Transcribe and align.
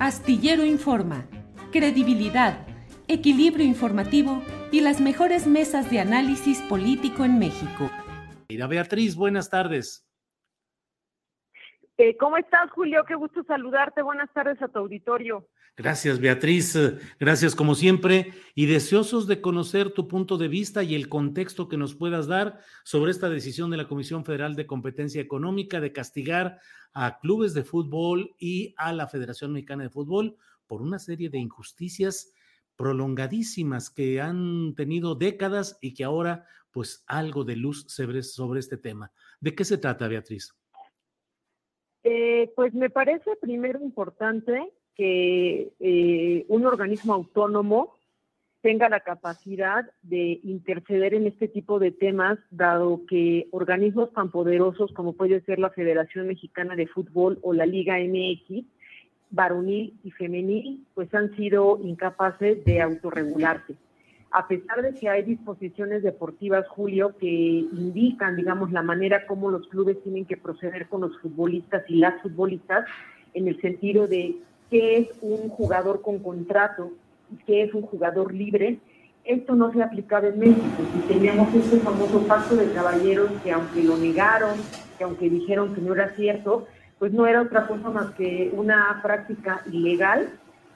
Astillero 0.00 0.64
Informa, 0.64 1.26
credibilidad, 1.72 2.64
equilibrio 3.08 3.66
informativo 3.66 4.40
y 4.70 4.80
las 4.80 5.00
mejores 5.00 5.48
mesas 5.48 5.90
de 5.90 5.98
análisis 5.98 6.62
político 6.62 7.24
en 7.24 7.40
México. 7.40 7.90
Mira, 8.48 8.68
Beatriz, 8.68 9.16
buenas 9.16 9.50
tardes. 9.50 10.06
Eh, 11.96 12.16
¿Cómo 12.16 12.36
estás, 12.36 12.70
Julio? 12.70 13.04
Qué 13.08 13.16
gusto 13.16 13.42
saludarte. 13.42 14.02
Buenas 14.02 14.32
tardes 14.32 14.62
a 14.62 14.68
tu 14.68 14.78
auditorio. 14.78 15.48
Gracias, 15.78 16.18
Beatriz. 16.18 16.76
Gracias 17.20 17.54
como 17.54 17.76
siempre. 17.76 18.32
Y 18.56 18.66
deseosos 18.66 19.28
de 19.28 19.40
conocer 19.40 19.92
tu 19.92 20.08
punto 20.08 20.36
de 20.36 20.48
vista 20.48 20.82
y 20.82 20.96
el 20.96 21.08
contexto 21.08 21.68
que 21.68 21.76
nos 21.76 21.94
puedas 21.94 22.26
dar 22.26 22.58
sobre 22.82 23.12
esta 23.12 23.30
decisión 23.30 23.70
de 23.70 23.76
la 23.76 23.86
Comisión 23.86 24.24
Federal 24.24 24.56
de 24.56 24.66
Competencia 24.66 25.22
Económica 25.22 25.80
de 25.80 25.92
castigar 25.92 26.58
a 26.92 27.20
clubes 27.20 27.54
de 27.54 27.62
fútbol 27.62 28.34
y 28.40 28.74
a 28.76 28.92
la 28.92 29.06
Federación 29.06 29.52
Mexicana 29.52 29.84
de 29.84 29.90
Fútbol 29.90 30.36
por 30.66 30.82
una 30.82 30.98
serie 30.98 31.30
de 31.30 31.38
injusticias 31.38 32.32
prolongadísimas 32.74 33.88
que 33.88 34.20
han 34.20 34.74
tenido 34.74 35.14
décadas 35.14 35.78
y 35.80 35.94
que 35.94 36.02
ahora 36.02 36.44
pues 36.72 37.04
algo 37.06 37.44
de 37.44 37.54
luz 37.54 37.84
se 37.86 38.04
ve 38.04 38.24
sobre 38.24 38.58
este 38.58 38.78
tema. 38.78 39.12
¿De 39.40 39.54
qué 39.54 39.64
se 39.64 39.78
trata, 39.78 40.08
Beatriz? 40.08 40.52
Eh, 42.02 42.52
pues 42.56 42.74
me 42.74 42.90
parece 42.90 43.36
primero 43.40 43.80
importante 43.80 44.72
que 44.98 45.70
eh, 45.78 46.44
un 46.48 46.66
organismo 46.66 47.14
autónomo 47.14 47.94
tenga 48.62 48.88
la 48.88 49.00
capacidad 49.00 49.88
de 50.02 50.40
interceder 50.42 51.14
en 51.14 51.28
este 51.28 51.46
tipo 51.46 51.78
de 51.78 51.92
temas, 51.92 52.38
dado 52.50 53.06
que 53.08 53.46
organismos 53.52 54.12
tan 54.12 54.32
poderosos 54.32 54.92
como 54.92 55.12
puede 55.12 55.40
ser 55.42 55.60
la 55.60 55.70
Federación 55.70 56.26
Mexicana 56.26 56.74
de 56.74 56.88
Fútbol 56.88 57.38
o 57.42 57.52
la 57.52 57.64
Liga 57.64 57.96
MX, 57.96 58.66
varonil 59.30 59.94
y 60.02 60.10
femenil, 60.10 60.84
pues 60.94 61.14
han 61.14 61.34
sido 61.36 61.78
incapaces 61.80 62.64
de 62.64 62.82
autorregularse. 62.82 63.76
A 64.32 64.48
pesar 64.48 64.82
de 64.82 64.92
que 64.92 65.08
hay 65.08 65.22
disposiciones 65.22 66.02
deportivas, 66.02 66.66
Julio, 66.68 67.16
que 67.18 67.28
indican, 67.28 68.34
digamos, 68.34 68.72
la 68.72 68.82
manera 68.82 69.26
como 69.26 69.50
los 69.50 69.68
clubes 69.68 70.02
tienen 70.02 70.26
que 70.26 70.36
proceder 70.36 70.88
con 70.88 71.02
los 71.02 71.16
futbolistas 71.20 71.84
y 71.88 71.96
las 71.98 72.20
futbolistas, 72.20 72.84
en 73.34 73.46
el 73.46 73.60
sentido 73.60 74.08
de 74.08 74.36
qué 74.70 74.98
es 74.98 75.08
un 75.20 75.48
jugador 75.48 76.02
con 76.02 76.18
contrato 76.18 76.92
y 77.32 77.36
qué 77.44 77.62
es 77.62 77.74
un 77.74 77.82
jugador 77.82 78.32
libre, 78.32 78.78
esto 79.24 79.54
no 79.54 79.72
se 79.72 79.82
aplicaba 79.82 80.28
en 80.28 80.38
México. 80.38 80.82
Y 80.96 81.08
teníamos 81.12 81.54
este 81.54 81.78
famoso 81.78 82.20
pacto 82.26 82.56
de 82.56 82.72
caballeros 82.72 83.30
que 83.42 83.52
aunque 83.52 83.82
lo 83.82 83.96
negaron, 83.96 84.58
que 84.96 85.04
aunque 85.04 85.28
dijeron 85.28 85.74
que 85.74 85.80
no 85.80 85.94
era 85.94 86.14
cierto, 86.16 86.66
pues 86.98 87.12
no 87.12 87.26
era 87.26 87.42
otra 87.42 87.66
cosa 87.66 87.90
más 87.90 88.10
que 88.14 88.50
una 88.54 89.00
práctica 89.02 89.62
ilegal, 89.70 90.30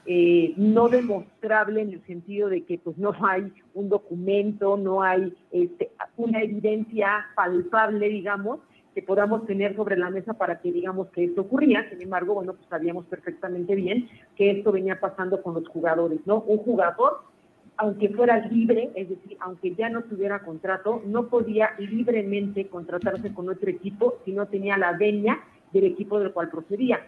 eh, 0.05 0.53
no 0.57 0.89
demostrable 0.89 1.81
en 1.81 1.93
el 1.93 2.05
sentido 2.05 2.49
de 2.49 2.63
que 2.63 2.77
pues 2.77 2.97
no 2.97 3.13
hay 3.21 3.51
un 3.73 3.89
documento, 3.89 4.77
no 4.77 5.01
hay 5.01 5.33
este, 5.51 5.91
una 6.17 6.41
evidencia 6.41 7.25
palpable, 7.35 8.09
digamos, 8.09 8.59
que 8.93 9.01
podamos 9.01 9.45
tener 9.45 9.75
sobre 9.75 9.97
la 9.97 10.09
mesa 10.09 10.33
para 10.33 10.59
que 10.59 10.71
digamos 10.71 11.07
que 11.09 11.25
esto 11.25 11.41
ocurría. 11.41 11.87
Sin 11.89 12.01
embargo, 12.01 12.35
bueno, 12.35 12.53
pues 12.53 12.67
sabíamos 12.69 13.05
perfectamente 13.05 13.75
bien 13.75 14.07
que 14.35 14.51
esto 14.51 14.71
venía 14.71 14.99
pasando 14.99 15.41
con 15.41 15.55
los 15.55 15.67
jugadores, 15.67 16.19
¿no? 16.25 16.41
Un 16.41 16.57
jugador, 16.59 17.21
aunque 17.77 18.09
fuera 18.09 18.45
libre, 18.47 18.91
es 18.95 19.09
decir, 19.09 19.37
aunque 19.39 19.73
ya 19.75 19.89
no 19.89 20.03
tuviera 20.03 20.39
contrato, 20.39 21.01
no 21.05 21.27
podía 21.27 21.71
libremente 21.79 22.67
contratarse 22.67 23.33
con 23.33 23.49
otro 23.49 23.69
equipo 23.69 24.19
si 24.25 24.31
no 24.31 24.47
tenía 24.47 24.77
la 24.77 24.93
venia 24.93 25.39
del 25.71 25.85
equipo 25.85 26.19
del 26.19 26.31
cual 26.31 26.49
procedía. 26.49 26.99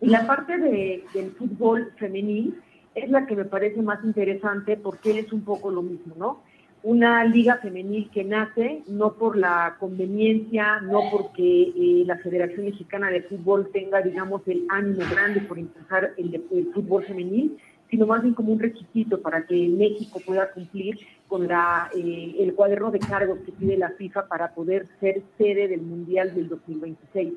Y 0.00 0.08
la 0.08 0.26
parte 0.26 0.58
de, 0.58 1.04
del 1.14 1.30
fútbol 1.32 1.92
femenil 1.96 2.60
es 2.94 3.10
la 3.10 3.26
que 3.26 3.36
me 3.36 3.44
parece 3.44 3.80
más 3.82 4.04
interesante 4.04 4.76
porque 4.76 5.18
es 5.18 5.32
un 5.32 5.42
poco 5.44 5.70
lo 5.70 5.82
mismo, 5.82 6.14
¿no? 6.16 6.42
Una 6.86 7.24
liga 7.24 7.56
femenil 7.62 8.10
que 8.10 8.24
nace 8.24 8.82
no 8.88 9.14
por 9.14 9.38
la 9.38 9.76
conveniencia, 9.80 10.80
no 10.82 11.00
porque 11.10 11.72
eh, 11.74 12.02
la 12.04 12.18
Federación 12.18 12.66
Mexicana 12.66 13.08
de 13.10 13.22
Fútbol 13.22 13.70
tenga, 13.72 14.02
digamos, 14.02 14.42
el 14.46 14.66
ánimo 14.68 15.00
grande 15.10 15.40
por 15.40 15.58
impulsar 15.58 16.12
el, 16.18 16.30
de- 16.30 16.44
el 16.52 16.66
fútbol 16.74 17.02
femenil, 17.04 17.56
sino 17.90 18.06
más 18.06 18.22
bien 18.22 18.34
como 18.34 18.52
un 18.52 18.60
requisito 18.60 19.22
para 19.22 19.46
que 19.46 19.66
México 19.68 20.20
pueda 20.26 20.50
cumplir 20.52 20.98
con 21.26 21.48
la, 21.48 21.88
eh, 21.96 22.36
el 22.38 22.52
cuaderno 22.54 22.90
de 22.90 22.98
cargos 22.98 23.38
que 23.46 23.52
pide 23.52 23.78
la 23.78 23.88
FIFA 23.92 24.28
para 24.28 24.54
poder 24.54 24.86
ser 25.00 25.22
sede 25.38 25.68
del 25.68 25.80
Mundial 25.80 26.34
del 26.34 26.50
2026. 26.50 27.32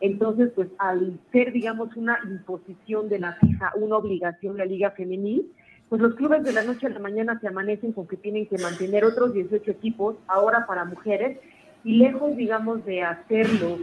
Entonces, 0.00 0.50
pues 0.56 0.68
al 0.78 1.18
ser, 1.30 1.52
digamos, 1.52 1.94
una 1.96 2.18
imposición 2.24 3.08
de 3.08 3.20
la 3.20 3.34
FIFA, 3.34 3.72
una 3.76 3.96
obligación 3.96 4.56
la 4.56 4.64
Liga 4.64 4.90
Femenil, 4.92 5.52
pues 5.88 6.02
los 6.02 6.14
clubes 6.14 6.44
de 6.44 6.52
la 6.52 6.62
noche 6.62 6.86
a 6.86 6.90
la 6.90 6.98
mañana 6.98 7.38
se 7.40 7.48
amanecen 7.48 7.92
con 7.92 8.06
que 8.06 8.16
tienen 8.16 8.46
que 8.46 8.58
mantener 8.58 9.04
otros 9.04 9.32
18 9.32 9.70
equipos, 9.70 10.16
ahora 10.26 10.66
para 10.66 10.84
mujeres, 10.84 11.38
y 11.84 11.96
lejos, 11.96 12.36
digamos, 12.36 12.84
de 12.84 13.02
hacerlo 13.02 13.78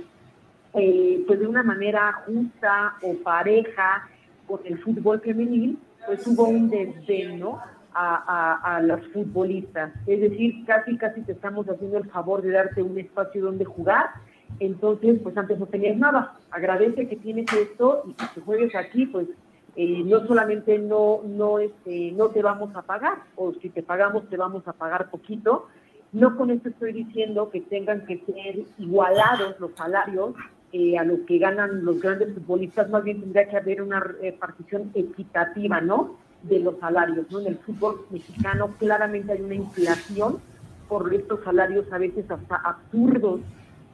eh, 0.74 1.24
pues 1.26 1.40
de 1.40 1.48
una 1.48 1.64
manera 1.64 2.24
justa 2.26 2.96
o 3.02 3.16
pareja 3.24 4.10
con 4.46 4.60
el 4.66 4.78
fútbol 4.80 5.22
femenil, 5.22 5.80
pues 6.06 6.28
hubo 6.28 6.50
un 6.50 6.70
desdén, 6.70 7.40
¿no? 7.40 7.60
A, 7.94 8.58
a, 8.68 8.76
a 8.76 8.82
los 8.82 9.08
futbolistas. 9.14 9.94
Es 10.06 10.20
decir, 10.20 10.66
casi, 10.66 10.98
casi 10.98 11.22
te 11.22 11.32
estamos 11.32 11.66
haciendo 11.70 11.98
el 11.98 12.10
favor 12.10 12.42
de 12.42 12.52
darte 12.52 12.84
un 12.84 13.00
espacio 13.00 13.46
donde 13.46 13.64
jugar. 13.64 14.08
Entonces, 14.60 15.18
pues 15.24 15.38
antes 15.38 15.58
no 15.58 15.66
tenías 15.66 15.96
nada. 15.96 16.36
Agradece 16.52 17.08
que 17.08 17.16
tienes 17.16 17.46
esto 17.54 18.04
y 18.06 18.14
que 18.14 18.42
juegues 18.42 18.76
aquí, 18.76 19.06
pues 19.06 19.28
eh, 19.76 20.04
no 20.06 20.26
solamente 20.26 20.80
no, 20.80 21.22
no, 21.26 21.60
este, 21.60 22.12
no 22.14 22.30
te 22.30 22.42
vamos 22.42 22.76
a 22.76 22.82
pagar, 22.82 23.24
o 23.36 23.54
si 23.54 23.70
te 23.70 23.84
pagamos 23.84 24.30
te 24.30 24.38
vamos 24.38 24.68
a 24.68 24.74
pagar 24.74 25.10
poquito. 25.10 25.68
No 26.14 26.38
con 26.38 26.50
esto 26.50 26.70
estoy 26.70 26.94
diciendo 26.94 27.50
que 27.50 27.60
tengan 27.60 28.06
que 28.06 28.24
ser 28.26 28.64
igualados 28.78 29.60
los 29.60 29.72
salarios 29.74 30.34
eh, 30.72 30.98
a 30.98 31.04
lo 31.04 31.26
que 31.26 31.40
ganan 31.40 31.84
los 31.84 32.00
grandes 32.00 32.34
futbolistas, 32.34 32.90
más 32.90 33.04
bien 33.04 33.20
tendría 33.20 33.50
que 33.50 33.58
haber 33.58 33.82
una 33.82 34.00
repartición 34.00 34.92
equitativa, 34.94 35.82
¿no? 35.82 36.18
De 36.44 36.60
los 36.60 36.78
salarios, 36.80 37.30
¿no? 37.32 37.42
En 37.42 37.48
el 37.48 37.58
fútbol 37.58 38.06
mexicano 38.12 38.76
claramente 38.78 39.34
hay 39.34 39.42
una 39.42 39.56
inflación 39.56 40.40
por 40.88 41.14
estos 41.14 41.44
salarios 41.44 41.92
a 41.92 41.98
veces 41.98 42.30
hasta 42.30 42.56
absurdos 42.56 43.42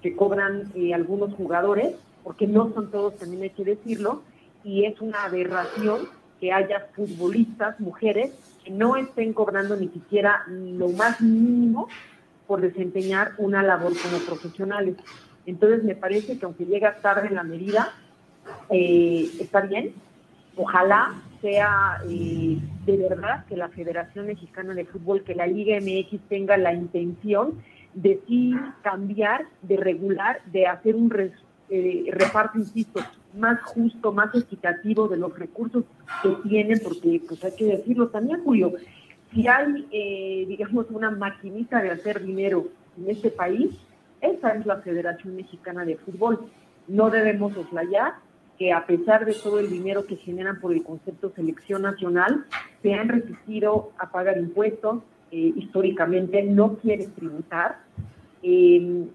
que 0.02 0.16
cobran 0.16 0.72
eh, 0.76 0.94
algunos 0.94 1.34
jugadores, 1.36 1.96
porque 2.24 2.48
no 2.48 2.72
son 2.74 2.92
todos, 2.92 3.16
también 3.18 3.44
hay 3.44 3.50
que 3.52 3.64
decirlo, 3.64 4.22
y 4.64 4.86
es 4.86 5.00
una 5.02 5.24
aberración 5.24 6.08
que 6.40 6.52
haya 6.52 6.88
futbolistas, 6.96 7.80
mujeres, 7.80 8.32
que 8.64 8.72
no 8.72 8.96
estén 8.96 9.34
cobrando 9.34 9.76
ni 9.76 9.88
siquiera 9.90 10.44
lo 10.48 10.90
más 10.90 11.22
mínimo 11.22 11.88
por 12.48 12.62
desempeñar 12.62 13.34
una 13.38 13.64
labor 13.64 13.94
como 14.02 14.24
profesionales. 14.26 14.96
Entonces 15.46 15.84
me 15.84 15.96
parece 15.96 16.38
que 16.38 16.46
aunque 16.46 16.66
llega 16.66 16.98
tarde 16.98 17.28
en 17.28 17.36
la 17.36 17.44
medida, 17.44 17.94
eh, 18.70 19.30
está 19.40 19.62
bien, 19.62 19.94
Ojalá 20.56 21.14
sea 21.42 22.02
eh, 22.10 22.58
de 22.86 22.98
verdad 22.98 23.46
que 23.46 23.56
la 23.56 23.70
Federación 23.70 24.28
Mexicana 24.28 24.74
de 24.74 24.86
Fútbol, 24.86 25.24
que 25.24 25.34
la 25.34 25.48
Liga 25.48 25.80
MX 25.80 26.20
tenga 26.28 26.58
la 26.58 26.74
intención 26.74 27.62
de 27.94 28.22
sí 28.28 28.54
cambiar, 28.84 29.46
de 29.62 29.78
regular, 29.78 30.42
de 30.46 30.68
hacer 30.68 30.96
un 30.96 31.12
eh, 31.70 32.06
reparto, 32.12 32.60
insisto, 32.60 33.00
más 33.36 33.62
justo, 33.64 34.12
más 34.12 34.34
equitativo 34.36 35.08
de 35.08 35.18
los 35.18 35.38
recursos 35.38 35.86
que 36.22 36.30
tienen, 36.48 36.80
porque 36.84 37.22
pues 37.28 37.44
hay 37.44 37.56
que 37.56 37.66
decirlo 37.66 38.10
también, 38.10 38.44
Julio, 38.44 38.74
si 39.34 39.48
hay, 39.48 39.88
eh, 39.92 40.46
digamos, 40.48 40.88
una 40.90 41.12
maquinita 41.12 41.82
de 41.82 41.92
hacer 41.92 42.24
dinero 42.26 42.68
en 42.98 43.10
este 43.10 43.32
país, 43.32 43.72
esa 44.20 44.50
es 44.50 44.66
la 44.66 44.78
Federación 44.78 45.36
Mexicana 45.36 45.86
de 45.86 45.96
Fútbol. 45.98 46.40
No 46.88 47.10
debemos 47.10 47.56
oslayar 47.58 48.16
que 48.58 48.74
a 48.74 48.86
pesar 48.86 49.26
de 49.26 49.34
todo 49.34 49.60
el 49.60 49.70
dinero 49.70 50.06
que 50.06 50.18
generan 50.18 50.60
por 50.60 50.74
el 50.74 50.84
concepto 50.84 51.32
selección 51.36 51.82
nacional, 51.82 52.46
se 52.84 52.94
han 52.94 53.10
resistido 53.10 53.92
a 53.98 54.12
pagar 54.12 54.38
impuestos, 54.38 55.02
eh, 55.32 55.54
históricamente 55.56 56.44
no 56.44 56.76
quieren 56.76 57.12
tributar, 57.14 57.80
eh, 58.44 59.08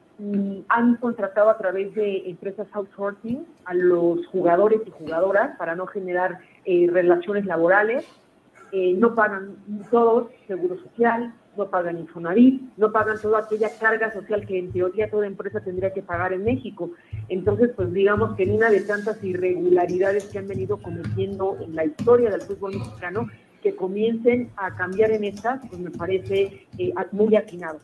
han 0.69 0.97
contratado 0.97 1.51
a 1.51 1.59
través 1.59 1.95
de 1.95 2.29
empresas 2.31 2.67
outsourcing 2.73 3.47
a 3.67 3.75
los 3.75 4.27
jugadores 4.29 4.81
y 4.87 4.91
jugadoras 4.91 5.57
para 5.59 5.75
no 5.75 5.87
generar 5.87 6.39
eh, 6.65 6.89
relaciones 6.91 7.45
laborales, 7.45 8.07
no 8.73 9.15
pagan 9.15 9.57
todos 9.91 10.29
seguro 10.47 10.77
social, 10.79 11.33
no 11.57 11.69
pagan 11.69 11.99
Infonavit, 11.99 12.63
no 12.77 12.93
pagan 12.93 13.21
toda 13.21 13.41
aquella 13.41 13.71
carga 13.79 14.13
social 14.13 14.47
que 14.47 14.59
en 14.59 14.73
teoría 14.73 15.11
toda 15.11 15.27
empresa 15.27 15.61
tendría 15.61 15.93
que 15.93 16.03
pagar 16.03 16.33
en 16.33 16.45
México. 16.45 16.91
Entonces, 17.29 17.71
pues 17.75 17.93
digamos 17.93 18.37
que 18.37 18.45
en 18.45 18.53
una 18.53 18.71
de 18.71 18.83
tantas 18.83 19.23
irregularidades 19.25 20.27
que 20.27 20.39
han 20.39 20.49
venido 20.49 20.77
cometiendo 20.79 21.57
en 21.61 21.75
la 21.75 21.85
historia 21.85 22.31
del 22.31 22.43
fútbol 22.43 22.75
mexicano, 22.75 23.29
que 23.63 23.75
comiencen 23.75 24.51
a 24.57 24.77
cambiar 24.77 25.11
en 25.11 25.25
estas, 25.25 25.61
pues 25.69 25.81
me 25.81 25.91
parece 25.91 26.67
eh, 26.79 26.93
muy 27.13 27.35
atinado. 27.35 27.81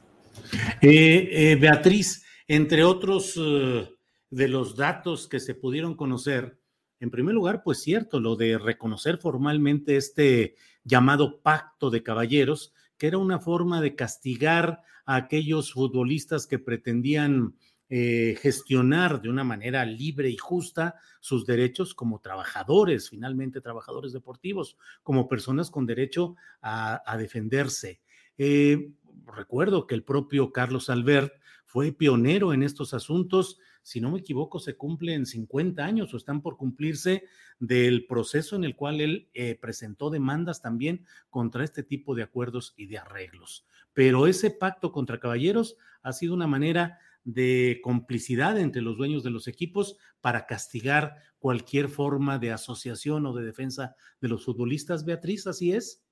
Eh, 0.80 1.28
eh, 1.32 1.56
Beatriz, 1.56 2.24
entre 2.48 2.84
otros 2.84 3.34
de 3.34 4.48
los 4.48 4.76
datos 4.76 5.28
que 5.28 5.40
se 5.40 5.54
pudieron 5.54 5.94
conocer, 5.94 6.58
en 7.00 7.10
primer 7.10 7.34
lugar, 7.34 7.62
pues 7.64 7.82
cierto, 7.82 8.20
lo 8.20 8.36
de 8.36 8.58
reconocer 8.58 9.18
formalmente 9.18 9.96
este 9.96 10.54
llamado 10.84 11.40
pacto 11.40 11.90
de 11.90 12.02
caballeros, 12.02 12.72
que 12.96 13.08
era 13.08 13.18
una 13.18 13.40
forma 13.40 13.80
de 13.80 13.96
castigar 13.96 14.82
a 15.04 15.16
aquellos 15.16 15.72
futbolistas 15.72 16.46
que 16.46 16.58
pretendían 16.58 17.56
eh, 17.94 18.38
gestionar 18.40 19.20
de 19.20 19.28
una 19.28 19.44
manera 19.44 19.84
libre 19.84 20.30
y 20.30 20.38
justa 20.38 20.94
sus 21.20 21.44
derechos 21.44 21.94
como 21.94 22.20
trabajadores, 22.20 23.10
finalmente 23.10 23.60
trabajadores 23.60 24.14
deportivos, 24.14 24.78
como 25.02 25.28
personas 25.28 25.70
con 25.70 25.84
derecho 25.84 26.36
a, 26.62 27.16
defenderse. 27.18 28.00
Eh, 28.38 28.92
recuerdo 29.26 29.86
que 29.86 29.94
el 29.94 30.04
propio 30.04 30.52
Carlos 30.52 30.90
Albert 30.90 31.32
fue 31.64 31.92
pionero 31.92 32.52
en 32.52 32.62
estos 32.62 32.94
asuntos 32.94 33.58
si 33.82 34.00
no 34.00 34.12
me 34.12 34.20
equivoco, 34.20 34.60
se 34.60 34.76
cumplen 34.76 35.26
50 35.26 35.84
años 35.84 36.14
o 36.14 36.16
están 36.16 36.40
por 36.40 36.56
cumplirse 36.56 37.24
del 37.58 38.06
proceso 38.06 38.54
en 38.54 38.64
el 38.64 38.76
cual 38.76 39.00
él 39.00 39.28
eh, 39.34 39.56
presentó 39.56 40.08
demandas 40.08 40.62
también 40.62 41.04
contra 41.30 41.64
este 41.64 41.82
tipo 41.82 42.14
de 42.14 42.22
acuerdos 42.22 42.74
y 42.76 42.86
de 42.86 42.98
arreglos. 42.98 43.66
Pero 43.92 44.26
ese 44.28 44.50
pacto 44.50 44.92
contra 44.92 45.18
caballeros 45.18 45.76
ha 46.02 46.12
sido 46.12 46.32
una 46.32 46.46
manera 46.46 46.98
de 47.24 47.80
complicidad 47.82 48.58
entre 48.58 48.82
los 48.82 48.96
dueños 48.96 49.22
de 49.24 49.30
los 49.30 49.48
equipos 49.48 49.96
para 50.20 50.46
castigar 50.46 51.16
cualquier 51.38 51.88
forma 51.88 52.38
de 52.38 52.52
asociación 52.52 53.26
o 53.26 53.34
de 53.34 53.44
defensa 53.44 53.96
de 54.20 54.28
los 54.28 54.44
futbolistas. 54.44 55.04
Beatriz, 55.04 55.46
¿así 55.48 55.72
es? 55.72 56.04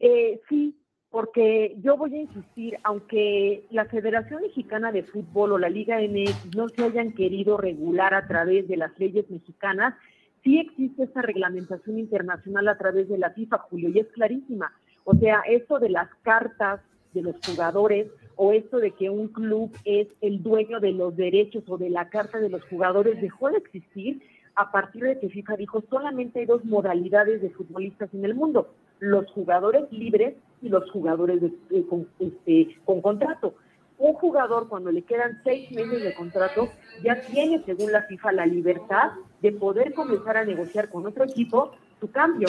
Eh, 0.00 0.40
sí, 0.48 0.81
porque 1.12 1.76
yo 1.82 1.98
voy 1.98 2.14
a 2.14 2.22
insistir, 2.22 2.78
aunque 2.84 3.66
la 3.70 3.84
Federación 3.84 4.40
Mexicana 4.40 4.90
de 4.90 5.02
Fútbol 5.02 5.52
o 5.52 5.58
la 5.58 5.68
Liga 5.68 5.98
MX 6.00 6.56
no 6.56 6.70
se 6.70 6.84
hayan 6.84 7.12
querido 7.12 7.58
regular 7.58 8.14
a 8.14 8.26
través 8.26 8.66
de 8.66 8.78
las 8.78 8.98
leyes 8.98 9.30
mexicanas, 9.30 9.94
sí 10.42 10.58
existe 10.58 11.02
esta 11.02 11.20
reglamentación 11.20 11.98
internacional 11.98 12.66
a 12.66 12.78
través 12.78 13.10
de 13.10 13.18
la 13.18 13.28
FIFA, 13.30 13.58
Julio, 13.58 13.90
y 13.90 13.98
es 13.98 14.06
clarísima. 14.08 14.72
O 15.04 15.14
sea, 15.14 15.42
esto 15.46 15.78
de 15.78 15.90
las 15.90 16.08
cartas 16.22 16.80
de 17.12 17.20
los 17.20 17.36
jugadores 17.44 18.06
o 18.36 18.52
esto 18.52 18.78
de 18.78 18.92
que 18.92 19.10
un 19.10 19.28
club 19.28 19.70
es 19.84 20.08
el 20.22 20.42
dueño 20.42 20.80
de 20.80 20.92
los 20.92 21.14
derechos 21.14 21.62
o 21.68 21.76
de 21.76 21.90
la 21.90 22.08
carta 22.08 22.38
de 22.38 22.48
los 22.48 22.64
jugadores 22.64 23.20
dejó 23.20 23.50
de 23.50 23.58
existir 23.58 24.22
a 24.54 24.72
partir 24.72 25.04
de 25.04 25.18
que 25.18 25.28
FIFA 25.28 25.56
dijo 25.56 25.84
solamente 25.90 26.40
hay 26.40 26.46
dos 26.46 26.64
modalidades 26.64 27.42
de 27.42 27.50
futbolistas 27.50 28.12
en 28.14 28.24
el 28.24 28.34
mundo, 28.34 28.72
los 28.98 29.30
jugadores 29.32 29.90
libres 29.92 30.36
y 30.62 30.68
los 30.68 30.88
jugadores 30.90 31.42
con, 31.88 32.08
este, 32.18 32.76
con 32.84 33.02
contrato. 33.02 33.54
Un 33.98 34.14
jugador 34.14 34.68
cuando 34.68 34.90
le 34.90 35.02
quedan 35.02 35.40
seis 35.44 35.70
meses 35.70 36.02
de 36.02 36.14
contrato 36.14 36.68
ya 37.04 37.20
tiene, 37.20 37.62
según 37.64 37.92
la 37.92 38.02
FIFA, 38.02 38.32
la 38.32 38.46
libertad 38.46 39.12
de 39.40 39.52
poder 39.52 39.92
comenzar 39.92 40.36
a 40.36 40.44
negociar 40.44 40.88
con 40.88 41.06
otro 41.06 41.24
equipo 41.24 41.72
su 42.00 42.10
cambio. 42.10 42.48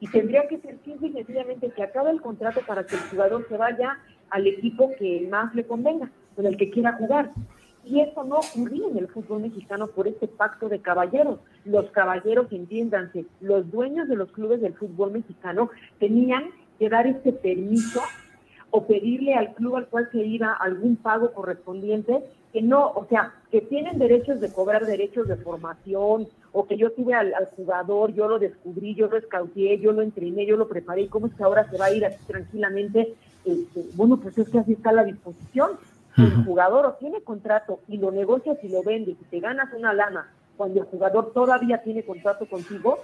Y 0.00 0.08
tendría 0.08 0.46
que 0.48 0.58
ser 0.58 0.78
simple 0.84 1.08
y 1.08 1.12
sencillamente 1.12 1.70
que 1.70 1.82
acabe 1.82 2.10
el 2.10 2.20
contrato 2.20 2.60
para 2.66 2.86
que 2.86 2.94
el 2.96 3.02
jugador 3.02 3.46
se 3.48 3.56
vaya 3.56 3.98
al 4.30 4.46
equipo 4.46 4.92
que 4.98 5.26
más 5.30 5.54
le 5.54 5.66
convenga, 5.66 6.10
con 6.36 6.46
el 6.46 6.56
que 6.56 6.70
quiera 6.70 6.92
jugar. 6.94 7.32
Y 7.84 8.00
eso 8.00 8.22
no 8.24 8.36
ocurría 8.36 8.86
en 8.88 8.98
el 8.98 9.08
fútbol 9.08 9.42
mexicano 9.42 9.86
por 9.86 10.06
este 10.06 10.28
pacto 10.28 10.68
de 10.68 10.80
caballeros. 10.80 11.40
Los 11.64 11.90
caballeros, 11.90 12.52
entiéndanse, 12.52 13.24
los 13.40 13.70
dueños 13.70 14.08
de 14.08 14.16
los 14.16 14.30
clubes 14.32 14.60
del 14.60 14.74
fútbol 14.74 15.12
mexicano 15.12 15.70
tenían 15.98 16.50
que 16.78 16.88
dar 16.88 17.06
este 17.06 17.32
permiso 17.32 18.00
o 18.70 18.86
pedirle 18.86 19.34
al 19.34 19.54
club 19.54 19.76
al 19.76 19.86
cual 19.86 20.08
se 20.12 20.18
iba 20.18 20.52
algún 20.52 20.96
pago 20.96 21.32
correspondiente, 21.32 22.22
que 22.52 22.60
no, 22.62 22.88
o 22.88 23.06
sea, 23.08 23.34
que 23.50 23.62
tienen 23.62 23.98
derechos 23.98 24.40
de 24.40 24.52
cobrar 24.52 24.84
derechos 24.84 25.26
de 25.26 25.36
formación, 25.36 26.28
o 26.52 26.66
que 26.66 26.76
yo 26.76 26.92
tuve 26.92 27.14
al, 27.14 27.32
jugador, 27.56 28.12
yo 28.12 28.28
lo 28.28 28.38
descubrí, 28.38 28.94
yo 28.94 29.08
lo 29.08 29.16
escauteé, 29.16 29.78
yo 29.80 29.92
lo 29.92 30.02
entrené, 30.02 30.44
yo 30.46 30.56
lo 30.56 30.68
preparé, 30.68 31.02
y 31.02 31.08
cómo 31.08 31.26
es 31.26 31.34
que 31.34 31.44
ahora 31.44 31.68
se 31.70 31.78
va 31.78 31.86
a 31.86 31.92
ir 31.92 32.04
así 32.04 32.22
tranquilamente. 32.26 33.14
Este, 33.44 33.84
bueno, 33.94 34.18
pues 34.18 34.36
es 34.36 34.48
que 34.50 34.58
así 34.58 34.72
está 34.72 34.92
la 34.92 35.04
disposición 35.04 35.70
el 36.18 36.44
jugador 36.44 36.86
o 36.86 36.92
tiene 36.94 37.20
contrato 37.20 37.80
y 37.86 37.96
lo 37.96 38.10
negocias 38.10 38.58
y 38.62 38.68
lo 38.68 38.82
vendes 38.82 39.16
y 39.20 39.24
te 39.24 39.40
ganas 39.40 39.72
una 39.72 39.92
lana 39.92 40.28
cuando 40.56 40.80
el 40.80 40.86
jugador 40.86 41.32
todavía 41.32 41.82
tiene 41.82 42.02
contrato 42.02 42.46
contigo, 42.46 42.98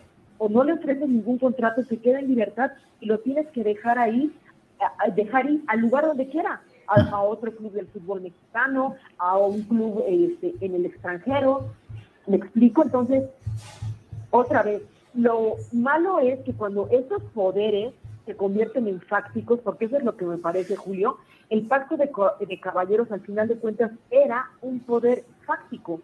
o 0.45 0.49
no 0.51 0.63
le 0.63 0.75
ofreces 0.75 1.09
ningún 1.09 1.39
contrato, 1.39 1.83
se 1.85 1.97
queda 1.97 2.19
en 2.19 2.29
libertad 2.29 2.73
y 3.01 3.07
lo 3.07 3.19
tienes 3.21 3.47
que 3.49 3.65
dejar 3.65 3.99
ahí, 3.99 4.31
dejar 5.15 5.49
ir 5.49 5.63
al 5.69 5.81
lugar 5.81 6.07
donde 6.07 6.29
quiera, 6.29 6.61
a, 6.87 7.23
otro 7.23 7.51
club 7.57 7.73
del 7.73 7.87
fútbol 7.87 8.21
mexicano, 8.21 8.95
a 9.17 9.39
un 9.39 9.63
club 9.63 10.05
este, 10.07 10.55
en 10.61 10.75
el 10.75 10.85
extranjero. 10.85 11.71
¿Me 12.27 12.37
explico? 12.37 12.83
Entonces, 12.83 13.25
otra 14.31 14.63
vez, 14.63 14.83
lo 15.15 15.55
malo 15.73 16.19
es 16.19 16.41
que 16.41 16.53
cuando 16.53 16.89
esos 16.91 17.23
poderes 17.33 17.95
se 18.27 18.37
convierten 18.37 18.87
en 18.87 19.01
fácticos, 19.01 19.61
porque 19.61 19.87
eso 19.87 19.97
es 19.97 20.05
lo 20.05 20.15
que 20.17 20.27
me 20.27 20.37
parece, 20.37 20.77
Julio, 20.77 21.17
el 21.49 21.67
pacto 21.67 21.97
de, 21.97 22.11
caballeros 22.61 23.11
al 23.13 23.21
final 23.21 23.49
de 23.49 23.57
cuentas 23.57 23.93
era 24.11 24.51
un 24.61 24.81
poder 24.81 25.25
fáctico, 25.47 26.03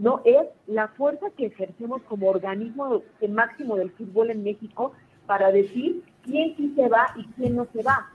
no 0.00 0.22
es 0.24 0.48
la 0.66 0.88
fuerza 0.88 1.26
que 1.36 1.46
ejercemos 1.46 2.00
como 2.02 2.28
organismo 2.28 3.02
máximo 3.28 3.76
del 3.76 3.90
fútbol 3.90 4.30
en 4.30 4.42
México 4.42 4.92
para 5.26 5.52
decir 5.52 6.02
quién 6.22 6.56
sí 6.56 6.72
se 6.74 6.88
va 6.88 7.08
y 7.16 7.24
quién 7.34 7.54
no 7.54 7.66
se 7.72 7.82
va. 7.82 8.10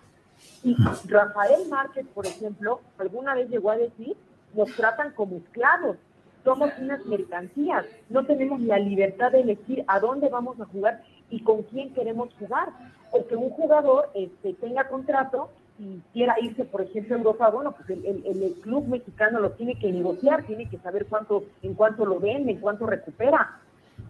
Y 0.64 0.76
Rafael 1.08 1.70
Márquez, 1.70 2.08
por 2.14 2.26
ejemplo, 2.26 2.82
alguna 2.98 3.36
vez 3.36 3.50
llegó 3.50 3.70
a 3.70 3.78
decir, 3.78 4.18
nos 4.56 4.76
tratan 4.76 5.14
como 5.14 5.38
esclavos, 5.38 5.98
somos 6.44 6.72
unas 6.80 7.06
mercancías, 7.06 7.86
no 8.10 8.26
tenemos 8.26 8.62
la 8.62 8.80
libertad 8.80 9.32
de 9.32 9.42
elegir 9.42 9.86
a 9.88 10.00
dónde 10.00 10.28
vamos 10.30 10.60
a 10.60 10.66
jugar 10.66 11.04
y 11.30 11.42
con 11.42 11.62
quién 11.64 11.94
queremos 11.94 12.34
jugar, 12.40 12.70
porque 13.12 13.36
un 13.36 13.52
jugador 13.52 14.10
este, 14.16 14.54
tenga 14.56 14.88
contrato 14.88 15.52
y 15.78 16.02
quiera 16.14 16.36
irse, 16.42 16.64
por 16.64 16.82
ejemplo, 16.82 17.16
a 17.16 17.18
Europa, 17.18 17.50
bueno, 17.50 17.74
pues 17.74 17.90
el, 17.90 18.24
el, 18.26 18.54
club 18.62 18.88
mexicano 18.88 19.40
lo 19.40 19.52
tiene 19.52 19.78
que 19.78 19.92
negociar, 19.92 20.44
tiene 20.44 20.70
que 20.70 20.78
saber 20.78 21.06
cuánto, 21.08 21.44
en 21.62 21.74
cuánto 21.74 22.06
lo 22.06 22.20
vende, 22.20 22.54
en 22.54 22.60
cuánto 22.60 22.86
recupera. 22.86 23.60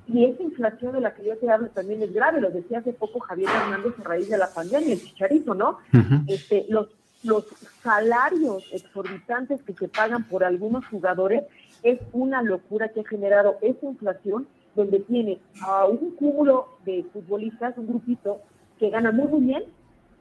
Y 0.07 0.25
esa 0.25 0.43
inflación 0.43 0.93
de 0.93 1.01
la 1.01 1.13
que 1.15 1.25
yo 1.25 1.37
te 1.37 1.49
hablo 1.49 1.69
también 1.69 2.03
es 2.03 2.13
grave, 2.13 2.39
lo 2.39 2.51
decía 2.51 2.79
hace 2.79 2.93
poco 2.93 3.19
Javier 3.19 3.49
Hernández 3.49 3.93
a 3.99 4.03
raíz 4.03 4.29
de 4.29 4.37
la 4.37 4.53
pandemia, 4.53 4.93
el 4.93 5.01
chicharito, 5.01 5.55
¿no? 5.55 5.79
este, 6.27 6.65
los, 6.69 6.89
los 7.23 7.45
salarios 7.81 8.63
exorbitantes 8.71 9.63
que 9.63 9.73
se 9.73 9.87
pagan 9.87 10.25
por 10.25 10.43
algunos 10.43 10.85
jugadores 10.85 11.43
es 11.81 11.99
una 12.13 12.43
locura 12.43 12.89
que 12.89 13.01
ha 13.01 13.07
generado 13.07 13.57
esa 13.61 13.85
inflación, 13.85 14.47
donde 14.75 14.99
tiene 14.99 15.39
a 15.61 15.85
un 15.85 16.11
cúmulo 16.15 16.77
de 16.85 17.05
futbolistas, 17.11 17.77
un 17.77 17.87
grupito, 17.87 18.41
que 18.77 18.89
gana 18.89 19.11
muy, 19.11 19.27
muy 19.27 19.41
bien, 19.41 19.63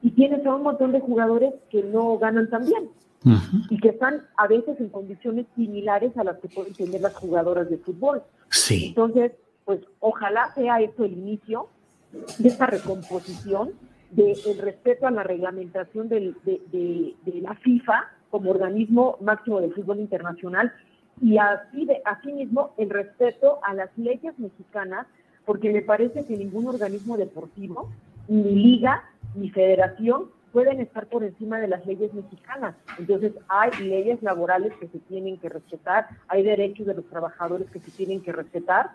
y 0.01 0.11
tienes 0.11 0.45
a 0.45 0.55
un 0.55 0.63
montón 0.63 0.91
de 0.91 0.99
jugadores 0.99 1.53
que 1.69 1.83
no 1.83 2.17
ganan 2.17 2.49
tan 2.49 2.65
bien 2.65 2.89
y 3.71 3.79
que 3.79 3.89
están 3.89 4.21
a 4.37 4.47
veces 4.47 4.79
en 4.79 4.89
condiciones 4.89 5.47
similares 5.55 6.15
a 6.15 6.23
las 6.23 6.37
que 6.37 6.47
pueden 6.47 6.73
tener 6.73 7.01
las 7.01 7.15
jugadoras 7.15 7.69
de 7.69 7.77
fútbol. 7.79 8.21
Sí. 8.51 8.89
Entonces, 8.89 9.31
pues 9.65 9.81
ojalá 9.99 10.53
sea 10.53 10.79
esto 10.79 11.05
el 11.05 11.13
inicio 11.13 11.67
de 12.37 12.49
esta 12.49 12.67
recomposición, 12.67 13.71
del 14.11 14.57
respeto 14.59 15.07
a 15.07 15.11
la 15.11 15.23
reglamentación 15.23 16.07
de, 16.07 16.33
la 17.25 17.55
FIFA 17.55 18.11
como 18.29 18.51
organismo 18.51 19.17
máximo 19.21 19.59
del 19.59 19.73
fútbol 19.73 19.99
internacional 19.99 20.71
y 21.21 21.37
así 21.37 21.85
de 21.85 22.01
asimismo 22.05 22.73
el 22.77 22.89
respeto 22.89 23.59
a 23.63 23.73
las 23.73 23.89
leyes 23.97 24.37
mexicanas, 24.37 25.07
porque 25.45 25.71
me 25.71 25.81
parece 25.81 26.25
que 26.25 26.37
ningún 26.37 26.67
organismo 26.67 27.17
deportivo, 27.17 27.89
ni 28.27 28.55
liga, 28.55 29.03
ni 29.35 29.49
federación 29.49 30.29
pueden 30.51 30.79
estar 30.79 31.07
por 31.07 31.23
encima 31.23 31.59
de 31.59 31.67
las 31.67 31.85
leyes 31.85 32.13
mexicanas. 32.13 32.75
Entonces 32.97 33.33
hay 33.49 33.71
leyes 33.83 34.23
laborales 34.23 34.71
que 34.79 34.87
se 34.87 34.99
tienen 34.99 35.37
que 35.37 35.49
respetar, 35.49 36.07
hay 36.29 36.43
derechos 36.43 36.87
de 36.87 36.93
los 36.93 37.05
trabajadores 37.07 37.69
que 37.71 37.79
se 37.79 37.91
tienen 37.91 38.21
que 38.21 38.31
respetar 38.31 38.91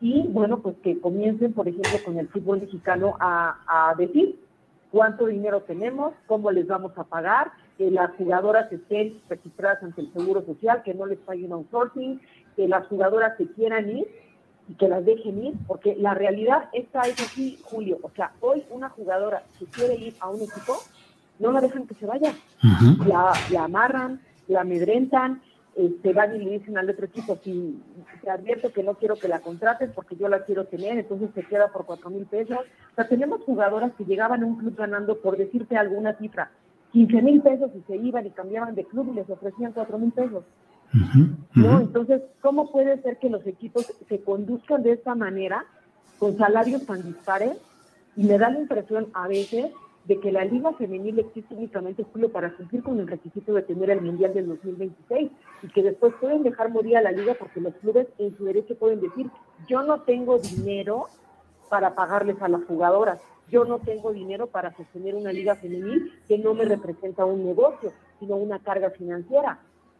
y 0.00 0.28
bueno, 0.28 0.60
pues 0.60 0.76
que 0.82 1.00
comiencen, 1.00 1.54
por 1.54 1.66
ejemplo, 1.66 1.98
con 2.04 2.18
el 2.18 2.28
fútbol 2.28 2.60
mexicano 2.60 3.16
a, 3.20 3.94
decir 3.96 4.38
cuánto 4.90 5.26
dinero 5.26 5.62
tenemos, 5.62 6.12
cómo 6.26 6.50
les 6.50 6.66
vamos 6.66 6.92
a 6.96 7.04
pagar, 7.04 7.52
que 7.78 7.90
las 7.90 8.10
jugadoras 8.16 8.70
estén 8.70 9.20
registradas 9.28 9.82
ante 9.82 10.02
el 10.02 10.12
Seguro 10.12 10.44
Social, 10.44 10.82
que 10.82 10.94
no 10.94 11.06
les 11.06 11.18
paguen 11.20 11.52
outsourcing, 11.52 12.20
que 12.54 12.68
las 12.68 12.86
jugadoras 12.88 13.36
se 13.38 13.46
quieran 13.52 13.88
ir 13.88 14.06
y 14.68 14.74
que 14.74 14.88
las 14.88 15.04
dejen 15.04 15.46
ir, 15.46 15.54
porque 15.66 15.96
la 15.96 16.14
realidad 16.14 16.68
esta 16.72 17.02
es 17.02 17.20
así, 17.20 17.58
Julio. 17.62 17.98
O 18.02 18.10
sea, 18.10 18.32
hoy 18.40 18.62
una 18.70 18.90
jugadora 18.90 19.42
que 19.58 19.66
quiere 19.66 19.94
ir 19.94 20.14
a 20.20 20.28
un 20.28 20.42
equipo, 20.42 20.76
no 21.38 21.52
la 21.52 21.60
dejan 21.60 21.86
que 21.86 21.94
se 21.94 22.06
vaya. 22.06 22.34
la, 23.06 23.32
la 23.50 23.64
amarran, 23.64 24.20
la 24.46 24.60
amedrentan, 24.60 25.40
se 25.78 25.86
este, 25.86 26.12
van 26.12 26.34
y 26.34 26.44
le 26.44 26.58
dicen 26.58 26.76
al 26.76 26.90
otro 26.90 27.06
equipo, 27.06 27.38
si 27.44 27.80
te 28.20 28.30
advierto 28.30 28.72
que 28.72 28.82
no 28.82 28.94
quiero 28.94 29.14
que 29.14 29.28
la 29.28 29.38
contrates 29.38 29.90
porque 29.94 30.16
yo 30.16 30.28
la 30.28 30.44
quiero 30.44 30.64
tener, 30.64 30.98
entonces 30.98 31.30
se 31.36 31.44
queda 31.44 31.68
por 31.68 31.86
cuatro 31.86 32.10
mil 32.10 32.26
pesos. 32.26 32.58
O 32.58 32.94
sea, 32.96 33.06
tenemos 33.06 33.42
jugadoras 33.42 33.92
que 33.96 34.04
llegaban 34.04 34.42
a 34.42 34.46
un 34.46 34.56
club 34.56 34.74
ganando, 34.76 35.20
por 35.20 35.36
decirte 35.36 35.76
alguna 35.76 36.14
cifra, 36.14 36.50
15 36.92 37.22
mil 37.22 37.40
pesos 37.42 37.70
y 37.76 37.82
se 37.82 37.96
iban 37.96 38.26
y 38.26 38.30
cambiaban 38.30 38.74
de 38.74 38.84
club 38.84 39.10
y 39.12 39.16
les 39.16 39.30
ofrecían 39.30 39.72
cuatro 39.72 39.98
mil 39.98 40.10
pesos. 40.10 40.44
¿No? 41.54 41.80
Entonces, 41.80 42.22
¿cómo 42.40 42.70
puede 42.70 43.00
ser 43.02 43.18
que 43.18 43.28
los 43.28 43.46
equipos 43.46 43.92
se 44.08 44.20
conduzcan 44.20 44.82
de 44.82 44.92
esta 44.92 45.14
manera, 45.14 45.64
con 46.18 46.36
salarios 46.36 46.86
tan 46.86 47.02
dispares? 47.02 47.58
Y 48.16 48.24
me 48.24 48.38
da 48.38 48.50
la 48.50 48.60
impresión 48.60 49.08
a 49.12 49.28
veces 49.28 49.70
de 50.08 50.18
que 50.18 50.32
la 50.32 50.44
Liga 50.44 50.72
Femenil 50.72 51.18
existe 51.18 51.54
únicamente 51.54 52.04
solo 52.12 52.30
para 52.30 52.54
cumplir 52.54 52.82
con 52.82 52.98
el 52.98 53.06
requisito 53.06 53.52
de 53.52 53.62
tener 53.62 53.90
el 53.90 54.00
Mundial 54.00 54.32
del 54.32 54.48
2026 54.48 55.30
y 55.62 55.68
que 55.68 55.82
después 55.82 56.14
pueden 56.18 56.42
dejar 56.42 56.70
morir 56.70 56.96
a 56.96 57.02
la 57.02 57.12
Liga 57.12 57.34
porque 57.38 57.60
los 57.60 57.74
clubes 57.74 58.06
en 58.18 58.34
su 58.36 58.46
derecho 58.46 58.74
pueden 58.78 59.02
decir, 59.02 59.30
yo 59.68 59.82
no 59.82 60.00
tengo 60.00 60.38
dinero 60.38 61.08
para 61.68 61.94
pagarles 61.94 62.40
a 62.40 62.48
las 62.48 62.64
jugadoras, 62.64 63.20
yo 63.50 63.66
no 63.66 63.80
tengo 63.80 64.12
dinero 64.12 64.46
para 64.46 64.74
sostener 64.74 65.14
una 65.14 65.30
Liga 65.30 65.56
Femenil 65.56 66.10
que 66.26 66.38
no 66.38 66.54
me 66.54 66.64
representa 66.64 67.26
un 67.26 67.44
negocio, 67.44 67.92
sino 68.18 68.36
una 68.36 68.60
carga 68.60 68.88
financiera. 68.90 69.58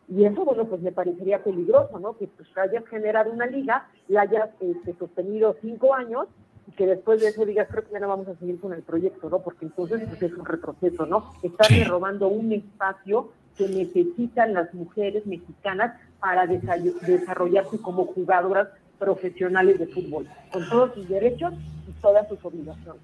Y 0.09 0.25
eso, 0.25 0.45
bueno, 0.45 0.67
pues 0.67 0.81
me 0.81 0.93
parecería 0.93 1.45
peligroso, 1.45 1.99
¿no? 1.99 2.17
Que 2.17 2.29
pues 2.29 2.49
hayas 2.57 2.87
generado 2.89 3.31
una 3.31 3.47
liga, 3.47 3.89
la 4.09 4.23
hayas 4.23 4.51
este, 4.61 4.95
sostenido 4.99 5.57
cinco 5.61 5.95
años 5.95 6.27
y 6.67 6.73
que 6.73 6.87
después 6.87 7.21
de 7.21 7.29
eso 7.29 7.45
digas, 7.45 7.69
creo 7.71 7.85
que 7.85 7.93
ya 7.93 8.01
no 8.01 8.09
vamos 8.09 8.29
a 8.29 8.37
seguir 8.37 8.59
con 8.59 8.73
el 8.73 8.83
proyecto, 8.83 9.29
¿no? 9.29 9.41
Porque 9.41 9.67
entonces 9.67 10.03
pues, 10.09 10.23
es 10.23 10.33
un 10.33 10.47
retroceso, 10.47 11.05
¿no? 11.05 11.33
Estarle 11.43 11.85
robando 11.85 12.29
un 12.29 12.53
espacio 12.53 13.33
que 13.57 13.69
necesitan 13.69 14.55
las 14.55 14.73
mujeres 14.73 15.27
mexicanas 15.27 15.99
para 16.21 16.47
desarrollarse 16.47 17.79
como 17.79 18.07
jugadoras 18.07 18.69
profesionales 18.99 19.79
de 19.79 19.87
fútbol, 19.89 20.27
con 20.53 20.69
todos 20.69 20.95
sus 20.95 21.09
derechos 21.09 21.53
y 21.89 21.93
todas 22.01 22.29
sus 22.29 22.43
obligaciones. 22.45 23.03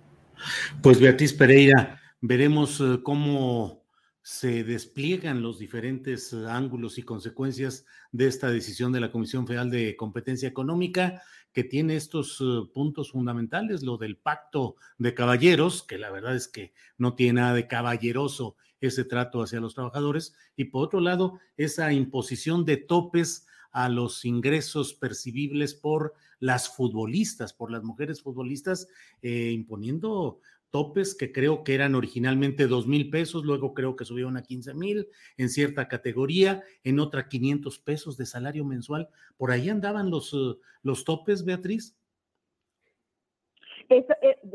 Pues 0.83 1.01
Beatriz 1.01 1.33
Pereira, 1.33 1.99
veremos 2.21 2.81
eh, 2.81 3.01
cómo 3.03 3.84
se 4.25 4.65
despliegan 4.65 5.43
los 5.43 5.59
diferentes 5.59 6.33
eh, 6.33 6.47
ángulos 6.49 6.97
y 6.97 7.03
consecuencias 7.03 7.85
de 8.11 8.27
esta 8.27 8.51
decisión 8.51 8.91
de 8.91 9.01
la 9.01 9.13
Comisión 9.13 9.47
Federal 9.47 9.71
de 9.71 9.97
Competencia 9.97 10.49
Económica 10.49 11.23
que 11.53 11.63
tiene 11.63 11.95
estos 11.95 12.41
eh, 12.41 12.45
puntos 12.73 13.13
fundamentales, 13.13 13.83
lo 13.83 13.99
del 13.99 14.17
pacto 14.17 14.77
de 14.97 15.13
caballeros, 15.13 15.83
que 15.83 15.99
la 15.99 16.11
verdad 16.11 16.35
es 16.35 16.49
que 16.49 16.73
no 16.97 17.15
tiene 17.15 17.43
nada 17.43 17.53
de 17.53 17.69
caballeroso 17.69 18.57
ese 18.81 19.05
trato 19.05 19.43
hacia 19.43 19.61
los 19.61 19.75
trabajadores, 19.75 20.35
y 20.57 20.65
por 20.65 20.87
otro 20.87 21.01
lado, 21.01 21.39
esa 21.59 21.93
imposición 21.93 22.65
de 22.65 22.79
topes 22.79 23.47
a 23.73 23.91
los 23.91 24.25
ingresos 24.25 24.95
percibibles 24.95 25.75
por 25.75 26.15
las 26.39 26.75
futbolistas, 26.75 27.53
por 27.53 27.71
las 27.71 27.83
mujeres 27.83 28.23
futbolistas, 28.23 28.89
eh, 29.21 29.51
imponiendo 29.51 30.41
topes 30.75 31.15
que 31.15 31.31
creo 31.31 31.63
que 31.63 31.73
eran 31.73 31.95
originalmente 31.95 32.67
dos 32.67 32.89
mil 32.89 33.09
pesos, 33.09 33.45
luego 33.45 33.75
creo 33.75 33.95
que 33.95 34.05
subieron 34.05 34.37
a 34.37 34.43
15 34.43 34.75
mil 34.75 35.07
en 35.37 35.49
cierta 35.49 35.87
categoría, 35.87 36.65
en 36.83 36.99
otra 36.99 37.29
500 37.29 37.79
pesos 37.79 38.17
de 38.17 38.27
salario 38.27 38.65
mensual. 38.65 39.09
¿Por 39.37 39.53
ahí 39.53 39.69
andaban 39.69 40.11
los, 40.11 40.35
eh, 40.35 40.59
los 40.83 41.05
topes, 41.05 41.45
Beatriz? 41.45 41.97
Eh, 43.89 44.05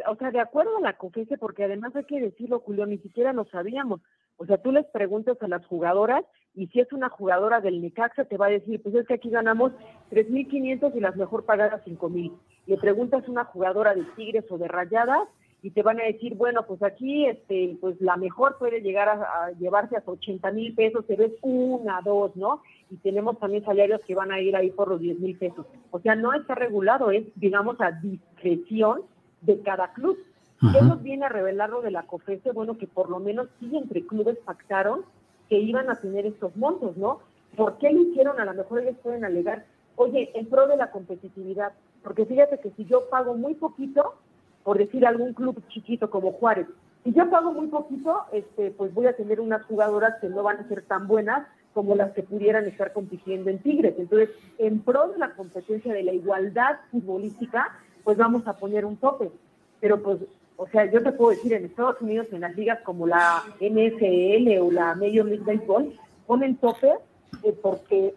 o 0.10 0.16
sea, 0.18 0.32
de 0.32 0.42
acuerdo 0.42 0.76
a 0.76 0.82
la 0.82 0.98
COFESE, 0.98 1.38
porque 1.38 1.64
además 1.64 1.96
hay 1.96 2.04
que 2.04 2.20
decirlo, 2.20 2.60
Julio, 2.60 2.86
ni 2.86 2.98
siquiera 2.98 3.32
lo 3.32 3.46
sabíamos. 3.46 4.02
O 4.36 4.46
sea, 4.46 4.62
tú 4.62 4.74
les 4.74 4.86
preguntas 4.88 5.38
a 5.42 5.48
las 5.48 5.66
jugadoras 5.68 6.26
y 6.54 6.68
si 6.68 6.82
es 6.82 6.92
una 6.92 7.08
jugadora 7.08 7.62
del 7.62 7.82
Necaxa 7.82 8.26
te 8.26 8.36
va 8.36 8.48
a 8.48 8.58
decir, 8.58 8.84
pues 8.84 8.94
es 8.94 9.08
que 9.08 9.14
aquí 9.14 9.30
ganamos 9.30 9.72
3.500 10.12 10.98
y 10.98 11.00
las 11.00 11.16
mejor 11.16 11.46
pagadas 11.46 11.82
5.000. 11.86 12.38
Le 12.66 12.78
preguntas 12.78 13.26
a 13.26 13.32
una 13.32 13.46
jugadora 13.46 13.96
de 13.96 14.04
Tigres 14.18 14.44
o 14.50 14.58
de 14.58 14.68
Rayadas 14.68 15.30
y 15.62 15.72
te 15.72 15.84
van 15.84 16.00
a 16.00 16.06
decir, 16.06 16.36
bueno, 16.36 16.66
pues 16.66 16.82
aquí 16.84 17.26
este, 17.26 17.78
pues 17.82 18.00
la 18.00 18.16
mejor 18.16 18.58
puede 18.58 18.82
llegar 18.82 19.10
a, 19.10 19.52
llevarse 19.60 19.98
hasta 19.98 20.12
80 20.12 20.52
mil 20.52 20.74
pesos, 20.74 21.04
pero 21.08 21.26
es 21.26 21.34
una, 21.42 22.02
dos, 22.02 22.36
¿no? 22.36 22.62
Y 22.90 22.96
tenemos 22.98 23.38
también 23.40 23.66
salarios 23.66 24.02
que 24.08 24.16
van 24.16 24.32
a 24.32 24.40
ir 24.40 24.56
ahí 24.56 24.70
por 24.72 24.88
los 24.88 25.02
10 25.02 25.20
mil 25.20 25.38
pesos. 25.38 25.66
O 25.92 26.00
sea, 26.00 26.16
no 26.16 26.34
está 26.34 26.56
regulado, 26.56 27.12
es, 27.12 27.26
digamos, 27.36 27.80
a 27.82 27.92
discreción 27.92 29.02
de 29.42 29.60
cada 29.62 29.92
club. 29.94 30.18
¿Qué 30.62 30.82
nos 30.82 31.02
viene 31.02 31.26
a 31.26 31.30
revelar 31.30 31.70
lo 31.70 31.82
de 31.82 31.92
la 31.92 32.04
COFESE? 32.04 32.52
Bueno, 32.52 32.78
que 32.78 32.88
por 32.88 33.10
lo 33.10 33.20
menos 33.20 33.48
sí 33.60 33.70
entre 33.76 34.06
clubes 34.06 34.38
pactaron 34.40 35.06
que 35.48 35.58
iban 35.58 35.90
a 35.90 35.96
tener 35.96 36.26
estos 36.26 36.56
montos, 36.56 36.96
¿no? 36.98 37.20
¿Por 37.56 37.78
qué 37.78 37.92
lo 37.92 38.02
hicieron? 38.02 38.40
A 38.40 38.46
lo 38.46 38.54
mejor 38.54 38.82
ellos 38.82 38.98
pueden 39.02 39.26
alegar, 39.26 39.66
oye, 39.96 40.32
en 40.34 40.48
pro 40.48 40.68
de 40.68 40.78
la 40.78 40.92
competitividad, 40.92 41.74
porque 42.04 42.26
fíjate 42.26 42.60
que 42.60 42.72
si 42.72 42.86
yo 42.86 43.10
pago 43.10 43.36
muy 43.36 43.56
poquito, 43.56 44.16
por 44.64 44.78
decir 44.78 45.06
algún 45.06 45.34
club 45.34 45.62
chiquito 45.70 46.10
como 46.10 46.32
Juárez. 46.34 46.68
Si 47.04 47.14
yo 47.14 47.30
pago 47.30 47.54
muy 47.54 47.68
poquito, 47.68 48.26
este, 48.32 48.72
pues 48.72 48.94
voy 48.94 49.08
a 49.08 49.16
tener 49.16 49.40
unas 49.40 49.64
jugadoras 49.64 50.16
que 50.20 50.28
no 50.28 50.44
van 50.44 50.58
a 50.58 50.68
ser 50.68 50.82
tan 50.84 51.08
buenas 51.08 51.48
como 51.74 51.96
las 51.96 52.12
que 52.12 52.24
pudieran 52.24 52.66
estar 52.66 52.92
compitiendo 52.94 53.50
en 53.50 53.60
Tigres. 53.60 53.96
Entonces, 53.98 54.30
en 54.58 54.80
pro 54.80 55.08
de 55.10 55.18
la 55.18 55.34
competencia 55.34 55.94
de 55.94 56.04
la 56.04 56.14
igualdad 56.14 56.78
futbolística, 56.92 57.78
pues 58.04 58.18
vamos 58.18 58.48
a 58.48 58.54
poner 58.54 58.86
un 58.86 58.98
tope. 58.98 59.32
Pero 59.80 60.02
pues, 60.02 60.18
o 60.58 60.68
sea, 60.68 60.92
yo 60.92 61.02
te 61.02 61.14
puedo 61.14 61.32
decir, 61.32 61.54
en 61.54 61.66
Estados 61.66 62.02
Unidos, 62.02 62.28
en 62.32 62.42
las 62.42 62.56
ligas 62.56 62.80
como 62.82 63.08
la 63.08 63.44
NFL 63.62 64.60
o 64.62 64.72
la 64.72 64.96
Major 64.96 65.26
League 65.26 65.46
Baseball, 65.46 65.98
ponen 66.28 66.58
topes 66.58 66.98
eh, 67.44 67.56
porque 67.62 68.14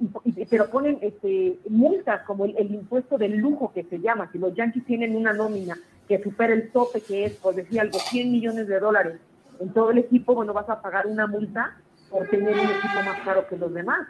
pero 0.51 0.69
ponen 0.69 0.99
este, 1.01 1.59
multas 1.69 2.23
como 2.23 2.45
el, 2.45 2.75
impuesto 2.75 3.19
del 3.19 3.37
lujo 3.37 3.73
que 3.73 3.85
se 3.85 4.01
llama, 4.01 4.29
si 4.33 4.39
los 4.39 4.55
Yankees 4.55 4.85
tienen 4.85 5.15
una 5.15 5.33
nómina 5.33 5.79
que 6.09 6.23
supera 6.23 6.53
el 6.53 6.71
tope 6.71 7.01
que 7.01 7.25
es, 7.25 7.35
por 7.35 7.55
decir 7.55 7.81
algo, 7.81 7.99
100 7.99 8.33
millones 8.33 8.69
de 8.69 8.81
dólares 8.81 9.21
en 9.61 9.73
todo 9.73 9.91
el 9.91 9.99
equipo, 9.99 10.35
bueno, 10.35 10.53
vas 10.53 10.69
a 10.69 10.83
pagar 10.83 11.07
una 11.07 11.27
multa 11.27 11.77
por 12.11 12.29
tener 12.29 12.53
un 12.55 12.67
equipo 12.67 13.03
más 13.05 13.21
caro 13.25 13.47
que 13.47 13.57
los 13.57 13.73
demás. 13.73 14.09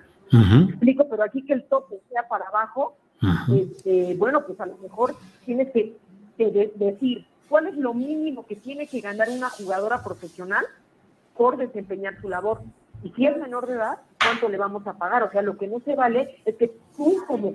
explico, 0.68 1.06
pero 1.08 1.22
aquí 1.22 1.44
que 1.44 1.52
el 1.52 1.64
tope 1.64 2.00
sea 2.08 2.26
para 2.28 2.46
abajo, 2.46 2.96
este, 3.54 4.14
bueno, 4.16 4.44
pues 4.46 4.58
a 4.60 4.66
lo 4.66 4.76
mejor 4.78 5.14
tienes 5.44 5.70
que, 5.72 5.96
que 6.36 6.72
decir 6.74 7.26
cuál 7.48 7.66
es 7.66 7.76
lo 7.76 7.92
mínimo 7.94 8.46
que 8.46 8.56
tiene 8.56 8.86
que 8.86 9.00
ganar 9.00 9.28
una 9.28 9.50
jugadora 9.50 10.02
profesional 10.02 10.64
por 11.36 11.56
desempeñar 11.56 12.20
su 12.20 12.28
labor. 12.28 12.62
Y 13.04 13.10
si 13.10 13.26
es 13.26 13.36
menor 13.36 13.66
de 13.66 13.74
edad, 13.74 13.98
¿cuánto 14.22 14.48
le 14.48 14.56
vamos 14.56 14.86
a 14.86 14.94
pagar? 14.94 15.22
O 15.22 15.30
sea, 15.30 15.42
lo 15.42 15.58
que 15.58 15.66
no 15.68 15.80
se 15.80 15.94
vale 15.94 16.36
es 16.44 16.56
que 16.56 16.72
tú 16.96 17.22
como 17.26 17.54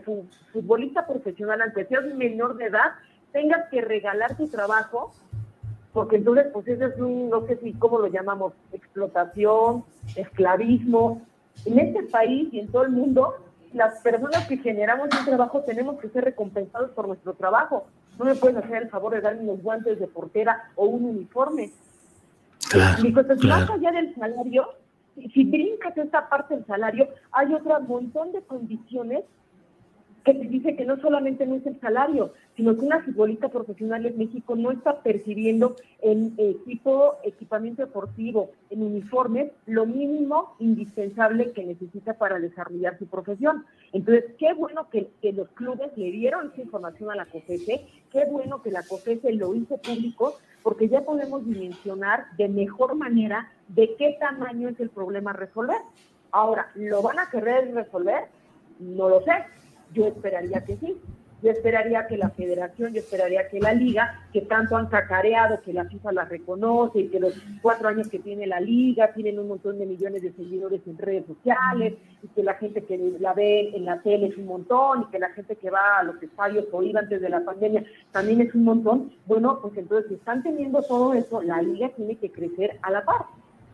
futbolista 0.54 1.08
profesional, 1.08 1.62
aunque 1.62 1.86
seas 1.86 2.06
menor 2.16 2.58
de 2.58 2.66
edad, 2.66 2.94
tengas 3.38 3.70
que 3.70 3.82
regalar 3.82 4.36
tu 4.36 4.48
trabajo, 4.48 5.14
porque 5.94 6.16
entonces, 6.16 6.48
pues 6.52 6.68
eso 6.68 6.88
es 6.88 6.98
un, 7.00 7.30
no 7.30 7.46
sé 7.46 7.58
si, 7.58 7.72
¿cómo 7.74 8.00
lo 8.00 8.08
llamamos? 8.08 8.54
Explotación, 8.72 9.84
esclavismo. 10.16 11.22
En 11.64 11.78
este 11.78 12.02
país 12.04 12.50
y 12.52 12.60
en 12.62 12.68
todo 12.72 12.84
el 12.84 12.90
mundo, 12.90 13.36
las 13.74 14.02
personas 14.02 14.48
que 14.48 14.58
generamos 14.58 15.10
un 15.20 15.26
trabajo 15.26 15.62
tenemos 15.62 16.00
que 16.00 16.10
ser 16.10 16.24
recompensados 16.24 16.90
por 16.92 17.08
nuestro 17.08 17.34
trabajo. 17.34 17.86
No 18.18 18.26
me 18.26 18.34
puedes 18.34 18.58
hacer 18.58 18.84
el 18.84 18.90
favor 18.90 19.14
de 19.14 19.22
darme 19.22 19.44
unos 19.44 19.62
guantes 19.62 20.00
de 20.00 20.08
portera 20.08 20.72
o 20.76 20.88
un 20.88 21.06
uniforme. 21.06 21.72
Claro, 22.72 23.04
Más 23.44 23.70
allá 23.70 23.92
del 23.92 24.16
salario, 24.16 24.68
si 25.16 25.44
brincas 25.44 25.96
esta 25.96 26.28
parte 26.28 26.56
del 26.56 26.66
salario, 26.66 27.08
hay 27.32 27.54
otro 27.54 27.80
montón 27.82 28.32
de 28.32 28.42
condiciones 28.42 29.24
que 30.34 30.48
dice 30.48 30.76
que 30.76 30.86
no 30.86 31.00
solamente 31.00 31.46
no 31.46 31.56
es 31.56 31.66
el 31.66 31.80
salario, 31.80 32.34
sino 32.56 32.76
que 32.76 32.86
una 32.86 33.02
futbolista 33.02 33.48
profesional 33.48 34.06
en 34.06 34.18
México 34.18 34.56
no 34.56 34.72
está 34.72 35.02
percibiendo 35.02 35.76
en 36.02 36.34
equipo, 36.38 37.16
equipamiento 37.24 37.86
deportivo, 37.86 38.52
en 38.70 38.84
uniformes, 38.84 39.52
lo 39.66 39.86
mínimo 39.86 40.56
indispensable 40.60 41.52
que 41.52 41.64
necesita 41.64 42.16
para 42.16 42.40
desarrollar 42.40 42.98
su 43.00 43.08
profesión. 43.08 43.66
Entonces, 43.94 44.26
qué 44.38 44.54
bueno 44.54 44.90
que, 44.90 45.10
los 45.32 45.48
clubes 45.50 45.92
le 45.96 46.12
dieron 46.12 46.52
esa 46.52 46.62
información 46.62 47.12
a 47.12 47.16
la 47.16 47.26
COFESE, 47.26 47.86
qué 48.12 48.26
bueno 48.26 48.62
que 48.62 48.72
la 48.72 48.84
COFESE 48.84 49.34
lo 49.34 49.54
hizo 49.56 49.78
público, 49.78 50.38
porque 50.64 50.90
ya 50.90 51.02
podemos 51.02 51.46
dimensionar 51.46 52.26
de 52.38 52.50
mejor 52.50 52.96
manera 52.96 53.52
de 53.70 53.96
qué 53.98 54.18
tamaño 54.20 54.68
es 54.70 54.80
el 54.80 54.90
problema 54.90 55.32
a 55.32 55.36
resolver. 55.36 55.78
Ahora, 56.32 56.70
¿lo 56.76 57.02
van 57.02 57.20
a 57.20 57.30
querer 57.30 57.74
resolver? 57.74 58.26
No 58.80 59.10
lo 59.10 59.22
sé, 59.22 59.32
yo 59.94 60.08
esperaría 60.08 60.64
que 60.64 60.78
sí. 60.78 60.98
Yo 61.44 61.52
esperaría 61.52 62.08
que 62.08 62.18
la 62.18 62.32
federación, 62.32 62.94
yo 62.94 63.00
esperaría 63.00 63.48
que 63.48 63.60
la 63.60 63.72
liga, 63.72 64.28
que 64.34 64.42
tanto 64.42 64.76
han 64.76 64.88
cacareado, 64.88 65.62
que 65.62 65.72
la 65.72 65.86
FIFA 65.86 66.12
la 66.12 66.26
reconoce 66.26 67.02
y 67.02 67.10
que 67.10 67.20
los 67.20 67.40
cuatro 67.62 67.90
años 67.90 68.08
que 68.08 68.18
tiene 68.18 68.48
la 68.48 68.60
liga 68.60 69.14
tienen 69.14 69.38
un 69.38 69.50
montón 69.50 69.78
de 69.78 69.86
millones 69.86 70.24
de 70.24 70.34
seguidores 70.34 70.82
en 70.88 70.98
redes 70.98 71.28
sociales 71.28 71.94
y 72.24 72.28
que 72.30 72.42
la 72.42 72.56
gente 72.56 72.84
que 72.84 72.98
la 73.20 73.34
ve 73.34 73.70
en 73.76 73.86
la 73.86 74.02
tele 74.02 74.28
es 74.28 74.38
un 74.38 74.48
montón 74.48 75.04
y 75.04 75.12
que 75.12 75.20
la 75.20 75.30
gente 75.30 75.56
que 75.56 75.70
va 75.70 76.00
a 76.00 76.04
los 76.04 76.22
estadios 76.24 76.66
o 76.72 76.82
iba 76.82 77.02
antes 77.02 77.22
de 77.22 77.30
la 77.30 77.46
pandemia 77.46 77.86
también 78.12 78.42
es 78.42 78.56
un 78.56 78.64
montón. 78.64 79.12
Bueno, 79.28 79.60
pues 79.62 79.78
entonces 79.78 80.08
si 80.10 80.16
están 80.16 80.42
teniendo 80.42 80.82
todo 80.82 81.14
eso, 81.14 81.44
la 81.44 81.62
liga 81.62 81.90
tiene 81.90 82.16
que 82.16 82.32
crecer 82.32 82.80
a 82.82 82.90
la 82.90 83.06
par. 83.06 83.28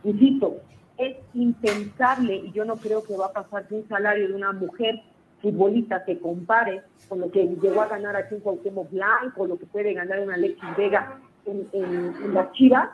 Insisto, 0.04 0.58
es 0.98 1.16
impensable 1.32 2.36
y 2.36 2.52
yo 2.52 2.66
no 2.66 2.76
creo 2.76 3.02
que 3.02 3.16
va 3.16 3.26
a 3.26 3.32
pasar 3.32 3.66
que 3.66 3.74
un 3.74 3.88
salario 3.88 4.28
de 4.28 4.34
una 4.34 4.52
mujer 4.52 5.00
futbolista 5.44 6.02
se 6.06 6.18
compare 6.18 6.82
con 7.08 7.20
lo 7.20 7.30
que 7.30 7.46
llegó 7.46 7.82
a 7.82 7.88
ganar 7.88 8.16
aquí 8.16 8.34
un 8.34 8.40
Cuauhtémoc 8.40 8.90
Blanco, 8.90 9.46
lo 9.46 9.58
que 9.58 9.66
puede 9.66 9.92
ganar 9.92 10.20
una 10.20 10.34
Alexis 10.34 10.76
Vega 10.76 11.20
en, 11.44 11.68
en, 11.72 12.32
la 12.32 12.50
Chivas, 12.52 12.88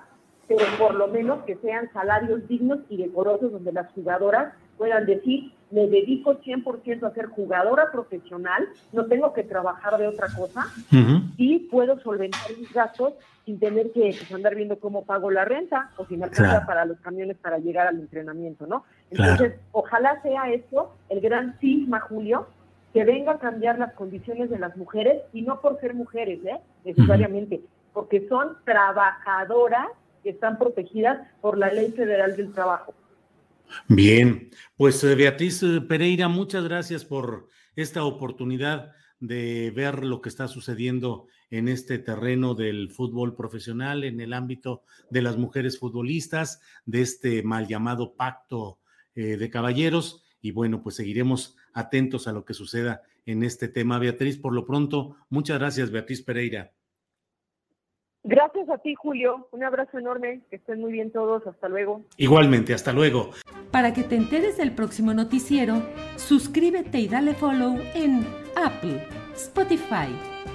pero 0.49 0.64
por 0.76 0.97
lo 0.97 1.07
menos 1.07 1.45
que 1.45 1.54
sean 1.57 1.88
salarios 1.92 2.47
dignos 2.49 2.80
y 2.88 2.97
decorosos 2.97 3.52
donde 3.52 3.73
las 3.73 3.92
jugadoras 3.92 4.52
puedan 4.76 5.07
decir, 5.07 5.52
me 5.70 5.86
dedico 5.86 6.40
100% 6.40 7.06
a 7.06 7.14
ser 7.14 7.26
jugadora 7.26 7.90
profesional, 7.92 8.68
no 8.92 9.06
tengo 9.06 9.32
que 9.32 9.44
trabajar 9.44 9.98
de 9.98 10.08
otra 10.08 10.28
cosa 10.36 10.66
y 11.36 11.60
puedo 11.70 11.98
solventar 12.00 12.50
mis 12.58 12.72
gastos 12.72 13.14
sin 13.44 13.58
tener 13.58 13.92
que 13.92 14.14
pues, 14.18 14.32
andar 14.32 14.54
viendo 14.54 14.78
cómo 14.78 15.04
pago 15.04 15.30
la 15.30 15.44
renta 15.44 15.90
o 15.96 16.04
si 16.06 16.16
me 16.16 16.24
alcanza 16.24 16.66
para 16.66 16.84
los 16.84 16.98
camiones 17.00 17.36
para 17.36 17.58
llegar 17.58 17.86
al 17.86 18.00
entrenamiento, 18.00 18.66
¿no? 18.66 18.84
Entonces, 19.10 19.54
ojalá 19.72 20.20
sea 20.22 20.50
esto 20.50 20.92
el 21.08 21.20
gran 21.20 21.58
cisma, 21.58 22.00
Julio, 22.00 22.46
que 22.92 23.04
venga 23.04 23.32
a 23.32 23.38
cambiar 23.38 23.78
las 23.78 23.92
condiciones 23.94 24.50
de 24.50 24.58
las 24.58 24.76
mujeres 24.76 25.22
y 25.32 25.42
no 25.42 25.60
por 25.60 25.80
ser 25.80 25.94
mujeres, 25.94 26.44
¿eh? 26.44 26.58
necesariamente, 26.84 27.60
porque 27.92 28.26
son 28.28 28.56
trabajadoras 28.64 29.88
que 30.22 30.30
están 30.30 30.58
protegidas 30.58 31.18
por 31.40 31.56
la 31.56 31.72
Ley 31.72 31.92
Federal 31.92 32.36
del 32.36 32.52
Trabajo. 32.52 32.94
Bien, 33.88 34.50
pues 34.76 35.02
eh, 35.04 35.14
Beatriz 35.14 35.62
eh, 35.62 35.80
Pereira, 35.80 36.28
muchas 36.28 36.64
gracias 36.64 37.04
por 37.04 37.48
esta 37.76 38.04
oportunidad 38.04 38.92
de 39.20 39.70
ver 39.74 40.04
lo 40.04 40.20
que 40.20 40.28
está 40.28 40.48
sucediendo 40.48 41.26
en 41.50 41.68
este 41.68 41.98
terreno 41.98 42.54
del 42.54 42.90
fútbol 42.90 43.34
profesional, 43.34 44.04
en 44.04 44.20
el 44.20 44.32
ámbito 44.32 44.82
de 45.10 45.22
las 45.22 45.36
mujeres 45.36 45.78
futbolistas, 45.78 46.62
de 46.86 47.02
este 47.02 47.42
mal 47.42 47.66
llamado 47.66 48.14
pacto 48.14 48.78
eh, 49.14 49.36
de 49.36 49.50
caballeros. 49.50 50.24
Y 50.40 50.52
bueno, 50.52 50.82
pues 50.82 50.96
seguiremos 50.96 51.56
atentos 51.74 52.28
a 52.28 52.32
lo 52.32 52.44
que 52.44 52.54
suceda 52.54 53.02
en 53.26 53.42
este 53.42 53.68
tema. 53.68 53.98
Beatriz, 53.98 54.38
por 54.38 54.54
lo 54.54 54.64
pronto, 54.64 55.16
muchas 55.28 55.58
gracias, 55.58 55.90
Beatriz 55.90 56.22
Pereira. 56.22 56.72
Gracias 58.22 58.68
a 58.68 58.78
ti, 58.78 58.94
Julio. 58.94 59.48
Un 59.50 59.64
abrazo 59.64 59.98
enorme. 59.98 60.42
Que 60.50 60.56
estén 60.56 60.80
muy 60.80 60.92
bien 60.92 61.10
todos. 61.10 61.46
Hasta 61.46 61.68
luego. 61.68 62.04
Igualmente, 62.18 62.75
hasta 62.75 62.92
luego. 62.92 63.30
Para 63.71 63.95
que 63.95 64.02
te 64.02 64.17
enteres 64.17 64.56
del 64.56 64.73
próximo 64.73 65.15
noticiero, 65.15 65.83
suscríbete 66.17 66.99
y 67.00 67.09
dale 67.09 67.35
follow 67.35 67.78
en 67.95 68.26
Apple, 68.56 69.06
Spotify, 69.37 70.09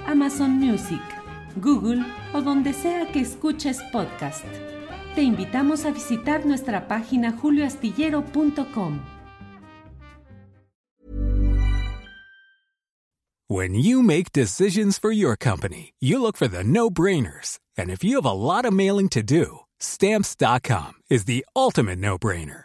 Amazon 0.06 0.50
Music, 0.52 1.00
Google 1.56 2.04
o 2.34 2.42
donde 2.42 2.74
sea 2.74 3.10
que 3.12 3.20
escuches 3.20 3.82
podcast. 3.90 4.44
Te 5.14 5.22
invitamos 5.22 5.86
a 5.86 5.92
visitar 5.92 6.44
nuestra 6.44 6.88
página 6.88 7.32
julioastillero.com. 7.32 9.00
When 13.48 13.74
you 13.74 14.02
make 14.02 14.32
decisions 14.32 14.98
for 14.98 15.12
your 15.12 15.36
company, 15.36 15.94
you 16.00 16.20
look 16.20 16.36
for 16.36 16.48
the 16.48 16.64
no-brainers. 16.64 17.60
And 17.78 17.90
if 17.90 18.02
you 18.02 18.16
have 18.16 18.26
a 18.26 18.32
lot 18.32 18.66
of 18.66 18.72
mailing 18.72 19.08
to 19.10 19.22
do, 19.22 19.60
stamps.com 19.78 20.94
is 21.08 21.26
the 21.26 21.46
ultimate 21.54 22.00
no-brainer. 22.00 22.64